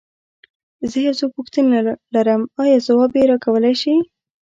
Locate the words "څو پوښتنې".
1.19-1.79